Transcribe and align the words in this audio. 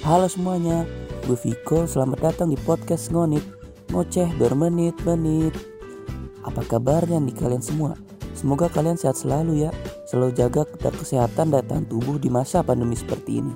Halo 0.00 0.32
semuanya, 0.32 0.88
gue 1.28 1.36
Viko, 1.36 1.84
selamat 1.84 2.32
datang 2.32 2.48
di 2.48 2.56
podcast 2.64 3.12
Ngonit. 3.12 3.44
Ngoceh 3.92 4.32
bermenit-menit. 4.40 5.52
Apa 6.40 6.64
kabarnya 6.64 7.20
nih 7.20 7.36
kalian 7.36 7.60
semua? 7.60 8.00
Semoga 8.32 8.72
kalian 8.72 8.96
sehat 8.96 9.20
selalu 9.20 9.68
ya. 9.68 9.70
Selalu 10.08 10.32
jaga 10.32 10.64
kesehatan 10.80 11.52
dan 11.52 11.68
tahan 11.68 11.84
tubuh 11.84 12.16
di 12.16 12.32
masa 12.32 12.64
pandemi 12.64 12.96
seperti 12.96 13.44
ini. 13.44 13.52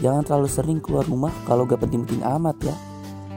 Jangan 0.00 0.24
terlalu 0.24 0.48
sering 0.48 0.80
keluar 0.80 1.04
rumah 1.04 1.28
kalau 1.44 1.68
gak 1.68 1.84
penting-penting 1.84 2.24
amat 2.24 2.56
ya. 2.64 2.76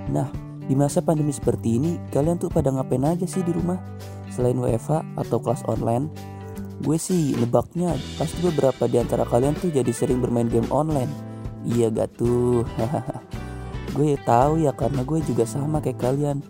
Nah, 0.07 0.31
di 0.63 0.79
masa 0.79 1.03
pandemi 1.03 1.35
seperti 1.35 1.75
ini, 1.75 1.99
kalian 2.07 2.39
tuh 2.39 2.47
pada 2.47 2.71
ngapain 2.71 3.03
aja 3.03 3.27
sih 3.27 3.43
di 3.43 3.51
rumah? 3.51 3.83
Selain 4.31 4.55
WFH 4.55 5.19
atau 5.19 5.43
kelas 5.43 5.67
online, 5.67 6.07
gue 6.87 6.95
sih 6.95 7.35
nebaknya 7.35 7.99
pasti 8.15 8.39
beberapa 8.39 8.87
di 8.87 8.95
antara 8.95 9.27
kalian 9.27 9.59
tuh 9.59 9.75
jadi 9.75 9.91
sering 9.91 10.23
bermain 10.23 10.47
game 10.47 10.71
online 10.71 11.28
Iya 11.67 11.91
gak 11.91 12.15
tuh? 12.15 12.63
Gue 13.95 14.15
tahu 14.21 14.61
ya 14.61 14.71
karena 14.71 15.01
gue 15.01 15.19
juga 15.25 15.43
sama 15.43 15.81
kayak 15.81 15.99
kalian. 15.99 16.45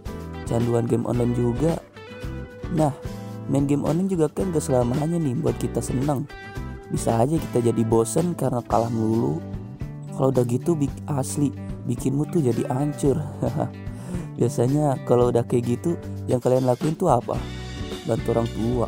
Canduan 0.46 0.86
game 0.86 1.08
online 1.08 1.34
juga. 1.34 1.80
Nah 2.76 2.94
main 3.50 3.66
game 3.66 3.82
online 3.88 4.12
juga 4.12 4.30
kan 4.30 4.52
gak 4.52 4.62
selamanya 4.62 5.18
nih 5.18 5.34
buat 5.40 5.56
kita 5.58 5.80
seneng. 5.82 6.28
Bisa 6.90 7.16
aja 7.22 7.38
kita 7.38 7.64
jadi 7.72 7.82
bosen 7.86 8.36
karena 8.36 8.62
kalah 8.66 8.92
melulu. 8.92 9.40
Kalau 10.14 10.36
udah 10.36 10.44
gitu 10.46 10.76
bik 10.76 10.92
asli 11.08 11.50
bikinmu 11.88 12.28
tuh 12.30 12.44
jadi 12.44 12.66
hancur. 12.70 13.18
Biasanya 14.38 15.00
kalau 15.08 15.32
udah 15.32 15.46
kayak 15.48 15.80
gitu 15.80 15.96
yang 16.28 16.44
kalian 16.44 16.68
lakuin 16.68 16.94
tuh 16.94 17.10
apa? 17.10 17.40
Bantu 18.06 18.28
orang 18.36 18.50
tua. 18.52 18.88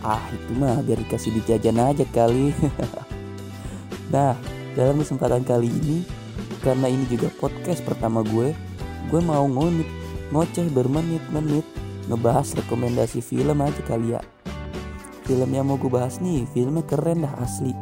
Ah 0.00 0.24
itu 0.32 0.56
mah 0.56 0.80
biar 0.80 0.98
dikasih 1.04 1.30
dijajan 1.36 1.78
aja 1.78 2.04
kali. 2.10 2.50
Nah 4.10 4.34
dalam 4.80 4.96
kesempatan 4.96 5.44
kali 5.44 5.68
ini, 5.68 6.00
karena 6.64 6.88
ini 6.88 7.04
juga 7.04 7.28
podcast 7.36 7.84
pertama 7.84 8.24
gue, 8.24 8.56
gue 9.12 9.20
mau 9.20 9.44
ngonit, 9.44 9.84
ngoceh 10.32 10.72
bermenit-menit, 10.72 11.68
ngebahas 12.08 12.56
rekomendasi 12.56 13.20
film 13.20 13.60
aja 13.60 13.84
kali 13.84 14.16
ya. 14.16 14.24
Film 15.28 15.52
yang 15.52 15.68
mau 15.68 15.76
gue 15.76 15.92
bahas 15.92 16.16
nih, 16.24 16.48
filmnya 16.56 16.80
keren 16.88 17.28
dah 17.28 17.34
asli, 17.44 17.76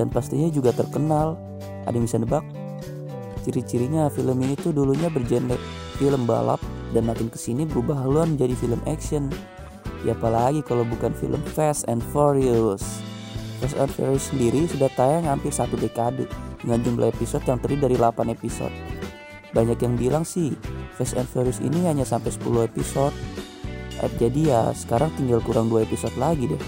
dan 0.00 0.08
pastinya 0.08 0.48
juga 0.48 0.72
terkenal. 0.72 1.36
Ada 1.84 2.00
yang 2.00 2.08
bisa 2.08 2.16
nebak? 2.16 2.44
Ciri-cirinya 3.44 4.08
film 4.08 4.40
ini 4.40 4.56
tuh 4.56 4.72
dulunya 4.72 5.12
bergenre 5.12 5.60
film 6.00 6.24
balap, 6.24 6.64
dan 6.96 7.04
makin 7.04 7.28
ke 7.28 7.36
sini 7.36 7.68
berubah 7.68 8.00
haluan 8.00 8.32
menjadi 8.40 8.56
film 8.56 8.80
action. 8.88 9.28
Ya 10.08 10.16
apalagi 10.16 10.64
kalau 10.64 10.88
bukan 10.88 11.12
film 11.12 11.44
Fast 11.52 11.84
and 11.84 12.00
Furious. 12.16 13.04
Fast 13.60 13.76
and 13.76 13.92
Furious 13.92 14.32
sendiri 14.32 14.64
sudah 14.64 14.88
tayang 14.96 15.28
hampir 15.28 15.52
satu 15.52 15.76
dekade 15.76 16.24
dengan 16.64 16.80
jumlah 16.80 17.12
episode 17.12 17.44
yang 17.44 17.60
terdiri 17.60 17.92
dari 17.92 17.96
8 18.00 18.32
episode. 18.32 18.72
Banyak 19.52 19.78
yang 19.84 19.94
bilang 20.00 20.24
sih 20.24 20.56
Fast 20.96 21.12
and 21.20 21.28
Furious 21.28 21.60
ini 21.60 21.84
hanya 21.84 22.08
sampai 22.08 22.32
10 22.32 22.64
episode. 22.64 23.12
Eh, 24.00 24.08
jadi 24.16 24.40
ya 24.48 24.60
sekarang 24.72 25.12
tinggal 25.20 25.44
kurang 25.44 25.68
2 25.68 25.84
episode 25.84 26.16
lagi 26.16 26.48
deh. 26.48 26.62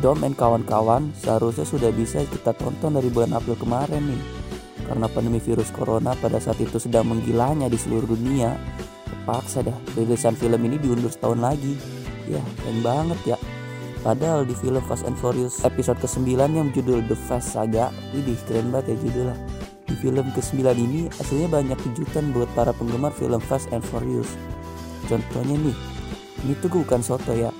Dom 0.00 0.24
and 0.24 0.32
kawan-kawan 0.32 1.12
seharusnya 1.20 1.68
sudah 1.68 1.92
bisa 1.92 2.24
kita 2.24 2.56
tonton 2.56 2.96
dari 2.96 3.12
bulan 3.12 3.36
April 3.36 3.60
kemarin 3.60 4.08
nih. 4.08 4.22
Karena 4.88 5.12
pandemi 5.12 5.44
virus 5.44 5.68
corona 5.68 6.16
pada 6.16 6.40
saat 6.40 6.56
itu 6.56 6.80
sedang 6.80 7.04
menggilanya 7.04 7.68
di 7.68 7.76
seluruh 7.76 8.08
dunia. 8.16 8.56
Terpaksa 9.04 9.60
dah 9.60 9.76
rilisan 9.92 10.32
film 10.40 10.64
ini 10.64 10.80
diundur 10.80 11.12
setahun 11.12 11.36
lagi. 11.36 11.76
Ya, 12.24 12.40
keren 12.64 12.80
banget 12.80 13.20
ya. 13.34 13.36
Padahal 14.08 14.48
di 14.48 14.56
film 14.56 14.80
Fast 14.88 15.04
and 15.04 15.20
Furious 15.20 15.60
episode 15.68 16.00
ke-9 16.00 16.32
yang 16.40 16.72
judul 16.72 17.04
The 17.04 17.12
Fast 17.28 17.52
Saga 17.52 17.92
Widih 18.16 18.40
keren 18.48 18.72
banget 18.72 18.96
ya 18.96 19.04
judulnya. 19.04 19.36
Di 19.84 19.94
film 20.00 20.24
ke-9 20.32 20.64
ini 20.80 21.12
aslinya 21.12 21.52
banyak 21.52 21.76
kejutan 21.76 22.32
buat 22.32 22.48
para 22.56 22.72
penggemar 22.72 23.12
film 23.12 23.36
Fast 23.36 23.68
and 23.68 23.84
Furious. 23.84 24.32
Contohnya 25.12 25.60
nih 25.60 25.76
Ini 26.40 26.56
tuh 26.56 26.72
bukan 26.72 27.04
soto 27.04 27.36
ya. 27.36 27.52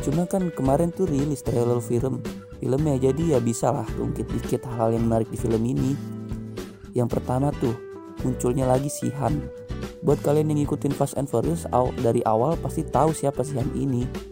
Cuma 0.00 0.24
kan 0.24 0.48
kemarin 0.48 0.88
tuh 0.88 1.04
rilis 1.04 1.44
trailer 1.44 1.76
film. 1.84 2.24
Filmnya 2.64 2.96
jadi 2.96 3.36
ya 3.36 3.38
bisa 3.44 3.68
lah 3.68 3.84
ungkit 4.00 4.24
dikit 4.24 4.64
hal-hal 4.72 4.96
yang 4.96 5.04
menarik 5.04 5.28
di 5.28 5.36
film 5.36 5.60
ini. 5.68 5.92
Yang 6.96 7.20
pertama 7.20 7.52
tuh 7.60 7.76
munculnya 8.24 8.64
lagi 8.64 8.88
si 8.88 9.12
Han. 9.20 9.36
Buat 10.00 10.24
kalian 10.24 10.48
yang 10.48 10.64
ngikutin 10.64 10.96
Fast 10.96 11.20
and 11.20 11.28
Furious 11.28 11.68
dari 12.00 12.24
awal 12.24 12.56
pasti 12.56 12.88
tahu 12.88 13.12
siapa 13.12 13.44
si 13.44 13.60
Han 13.60 13.68
ini 13.76 14.30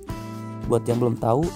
Buat 0.69 0.85
yang 0.85 1.01
belum 1.01 1.17
tahu, 1.17 1.49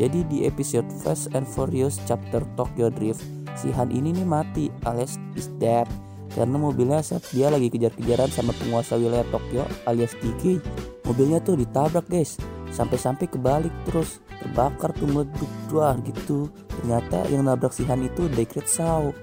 jadi 0.00 0.24
di 0.26 0.48
episode 0.48 0.88
Fast 1.04 1.30
and 1.36 1.44
Furious 1.44 2.00
chapter 2.08 2.40
Tokyo 2.56 2.88
Drift, 2.88 3.20
si 3.54 3.68
Han 3.76 3.92
ini 3.92 4.10
nih 4.16 4.26
mati 4.26 4.64
alias 4.88 5.20
is 5.36 5.52
dead 5.60 5.86
karena 6.34 6.58
mobilnya 6.58 6.98
saat 6.98 7.22
dia 7.30 7.46
lagi 7.46 7.70
kejar-kejaran 7.70 8.26
sama 8.26 8.50
penguasa 8.58 8.98
wilayah 8.98 9.22
Tokyo 9.30 9.62
alias 9.86 10.18
Tiki. 10.18 10.58
Mobilnya 11.06 11.38
tuh 11.38 11.54
ditabrak 11.60 12.10
guys, 12.10 12.40
sampai-sampai 12.74 13.30
kebalik 13.30 13.70
terus 13.86 14.18
terbakar 14.42 14.90
tuh 14.96 15.06
meleduk 15.06 15.52
doang 15.70 16.02
gitu. 16.02 16.50
Ternyata 16.80 17.28
yang 17.30 17.46
nabrak 17.46 17.70
si 17.70 17.86
Han 17.86 18.02
itu 18.02 18.26
Decret 18.32 18.66
Sao, 18.66 19.14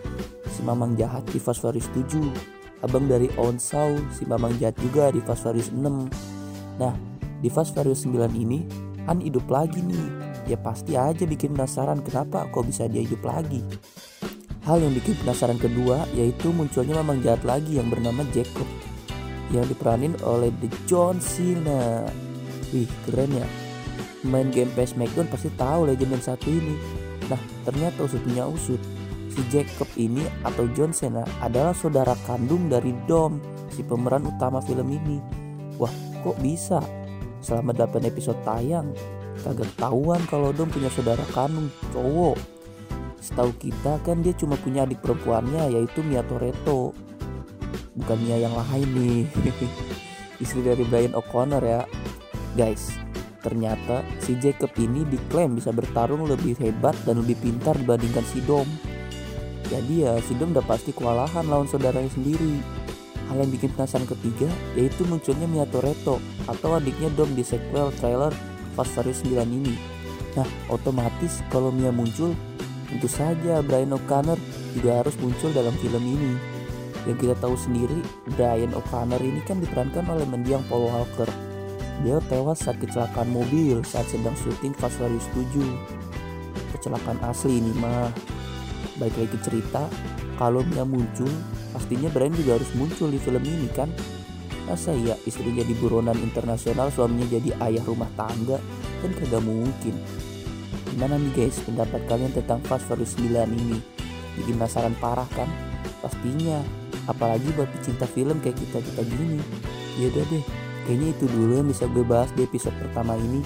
si 0.47 0.63
mamang 0.63 0.95
jahat 0.95 1.27
di 1.33 1.41
Fast 1.41 1.59
Furious 1.59 1.89
7. 1.91 2.21
Abang 2.81 3.09
dari 3.09 3.27
On 3.35 3.59
Sao, 3.59 3.97
si 4.15 4.23
mamang 4.23 4.55
jahat 4.61 4.79
juga 4.79 5.11
di 5.11 5.19
Fast 5.19 5.43
Furious 5.43 5.73
6. 5.73 5.81
Nah, 6.79 6.93
di 7.43 7.49
Fast 7.51 7.75
Furious 7.75 8.07
9 8.07 8.31
ini 8.37 8.90
Han 9.09 9.23
hidup 9.23 9.45
lagi 9.49 9.81
nih. 9.81 10.07
Ya 10.49 10.57
pasti 10.57 10.97
aja 10.97 11.23
bikin 11.23 11.55
penasaran 11.55 12.01
kenapa 12.01 12.49
kok 12.49 12.65
bisa 12.67 12.89
dia 12.89 13.01
hidup 13.05 13.23
lagi. 13.23 13.61
Hal 14.61 14.77
yang 14.77 14.93
bikin 14.93 15.17
penasaran 15.21 15.57
kedua 15.57 16.05
yaitu 16.13 16.53
munculnya 16.53 17.01
memang 17.01 17.21
jahat 17.25 17.41
lagi 17.41 17.81
yang 17.81 17.89
bernama 17.89 18.21
Jacob 18.29 18.67
yang 19.51 19.67
diperanin 19.67 20.15
oleh 20.23 20.53
The 20.61 20.69
John 20.87 21.19
Cena. 21.19 22.07
Wih 22.71 22.87
keren 23.07 23.31
ya. 23.35 23.47
Main 24.21 24.53
game 24.53 24.69
PS 24.77 24.93
Smackdown 24.93 25.27
pasti 25.33 25.49
tahu 25.57 25.89
legend 25.89 26.13
yang 26.13 26.23
satu 26.23 26.47
ini. 26.47 26.75
Nah 27.27 27.41
ternyata 27.65 28.05
usutnya 28.05 28.45
usut. 28.45 28.79
Si 29.31 29.39
Jacob 29.47 29.87
ini 29.95 30.27
atau 30.43 30.67
John 30.75 30.91
Cena 30.91 31.23
adalah 31.39 31.71
saudara 31.71 32.11
kandung 32.27 32.67
dari 32.67 32.91
Dom, 33.07 33.39
si 33.71 33.79
pemeran 33.79 34.27
utama 34.27 34.59
film 34.59 34.91
ini. 34.91 35.23
Wah 35.79 35.91
kok 36.19 36.35
bisa? 36.43 36.83
Selama 37.41 37.73
8 37.73 38.07
episode 38.07 38.37
tayang 38.45 38.93
kagak 39.41 39.67
ketahuan 39.73 40.21
kalau 40.29 40.53
Dom 40.53 40.69
punya 40.69 40.87
saudara 40.93 41.25
kandung 41.33 41.73
cowok. 41.91 42.37
Setahu 43.21 43.53
kita 43.57 44.01
kan 44.01 44.21
dia 44.21 44.33
cuma 44.33 44.57
punya 44.57 44.85
adik 44.85 45.01
perempuannya 45.01 45.73
yaitu 45.73 46.01
Mia 46.01 46.21
Toretto. 46.25 46.93
Bukan 47.97 48.17
Mia 48.21 48.37
yang 48.41 48.53
lain 48.53 48.87
nih. 48.93 49.21
Istri 50.43 50.61
dari 50.65 50.83
Brian 50.85 51.13
O'Connor 51.17 51.61
ya. 51.61 51.81
Guys 52.57 53.01
ternyata 53.41 54.05
si 54.21 54.37
Jacob 54.37 54.69
ini 54.77 55.01
diklaim 55.09 55.57
bisa 55.57 55.73
bertarung 55.73 56.29
lebih 56.29 56.53
hebat 56.61 56.93
dan 57.03 57.25
lebih 57.25 57.41
pintar 57.41 57.73
dibandingkan 57.73 58.21
si 58.29 58.39
Dom. 58.45 58.69
Jadi 59.65 60.05
ya 60.05 60.13
si 60.21 60.37
Dom 60.37 60.53
udah 60.53 60.65
pasti 60.65 60.93
kewalahan 60.93 61.49
lawan 61.49 61.65
saudaranya 61.65 62.13
sendiri 62.13 62.80
Hal 63.31 63.47
yang 63.47 63.51
bikin 63.55 63.71
penasaran 63.71 64.03
ketiga 64.11 64.51
yaitu 64.75 65.07
munculnya 65.07 65.47
Mia 65.47 65.63
Toretto 65.63 66.19
atau 66.51 66.75
adiknya 66.75 67.07
Dom 67.15 67.31
di 67.31 67.47
sequel 67.47 67.87
trailer 67.95 68.35
Fast 68.75 68.91
Furious 68.91 69.23
9 69.23 69.47
ini. 69.47 69.79
Nah, 70.35 70.43
otomatis 70.67 71.39
kalau 71.47 71.71
Mia 71.71 71.95
muncul, 71.95 72.35
tentu 72.91 73.07
saja 73.07 73.63
Brian 73.63 73.95
O'Connor 73.95 74.35
juga 74.75 74.99
harus 74.99 75.15
muncul 75.23 75.55
dalam 75.55 75.71
film 75.79 76.03
ini. 76.03 76.35
Yang 77.07 77.23
kita 77.23 77.35
tahu 77.39 77.55
sendiri, 77.55 78.03
Brian 78.35 78.75
O'Connor 78.75 79.23
ini 79.23 79.39
kan 79.47 79.63
diperankan 79.63 80.11
oleh 80.11 80.27
mendiang 80.27 80.67
Paul 80.67 80.91
Walker. 80.91 81.31
Dia 82.03 82.19
tewas 82.27 82.67
saat 82.67 82.83
kecelakaan 82.83 83.31
mobil 83.31 83.79
saat 83.87 84.11
sedang 84.11 84.35
syuting 84.43 84.75
Fast 84.75 84.99
Furious 84.99 85.27
7. 85.31 85.63
Kecelakaan 86.75 87.19
asli 87.23 87.63
ini 87.63 87.71
mah. 87.79 88.11
Baik 88.99 89.15
lagi 89.23 89.39
cerita, 89.39 89.87
kalau 90.35 90.67
Mia 90.67 90.83
muncul, 90.83 91.31
pastinya 91.71 92.07
Brian 92.11 92.35
juga 92.35 92.59
harus 92.59 92.71
muncul 92.77 93.11
di 93.11 93.19
film 93.19 93.43
ini 93.43 93.67
kan? 93.71 93.89
Masa 94.69 94.95
ya 94.95 95.17
istrinya 95.27 95.65
di 95.65 95.75
buronan 95.75 96.15
internasional 96.21 96.93
suaminya 96.93 97.27
jadi 97.27 97.51
ayah 97.65 97.83
rumah 97.83 98.07
tangga? 98.15 98.61
Kan 99.01 99.11
kagak 99.17 99.43
mungkin. 99.43 99.95
Gimana 100.91 101.17
nih 101.17 101.31
guys 101.33 101.57
pendapat 101.63 102.03
kalian 102.05 102.31
tentang 102.35 102.61
Fast 102.67 102.85
Furious 102.85 103.17
9 103.17 103.51
ini? 103.51 103.79
Bikin 104.39 104.55
penasaran 104.59 104.95
parah 105.01 105.27
kan? 105.35 105.49
Pastinya. 105.99 106.61
Apalagi 107.09 107.49
buat 107.57 107.67
pecinta 107.73 108.05
film 108.05 108.37
kayak 108.39 108.61
kita 108.61 108.79
kita 108.79 109.01
gini. 109.07 109.41
Ya 109.97 110.13
udah 110.13 110.23
deh 110.29 110.43
kayaknya 110.85 111.07
itu 111.17 111.25
dulu 111.27 111.51
yang 111.59 111.67
bisa 111.67 111.89
gue 111.89 112.05
bahas 112.05 112.29
di 112.37 112.45
episode 112.45 112.75
pertama 112.77 113.17
ini. 113.17 113.41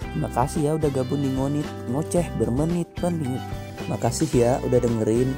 Terima 0.00 0.30
kasih 0.30 0.60
ya 0.64 0.72
udah 0.78 0.90
gabung 0.90 1.20
di 1.20 1.30
ngonit. 1.30 1.66
Ngoceh 1.92 2.26
bermenit 2.40 2.88
menit 3.04 3.42
makasih 3.88 4.28
ya 4.32 4.52
udah 4.64 4.80
dengerin 4.80 5.36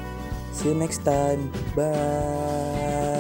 See 0.56 0.69
you 0.69 0.75
next 0.75 1.05
time. 1.05 1.53
Bye. 1.76 3.15